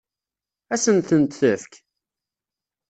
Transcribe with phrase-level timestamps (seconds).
[0.73, 1.71] Ad sen-tent-tefk?